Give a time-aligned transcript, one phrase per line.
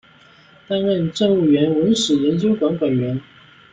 [0.67, 3.21] 担任政务院文史研究馆馆员。